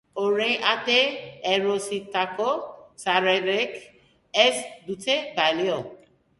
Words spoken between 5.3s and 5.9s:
balio.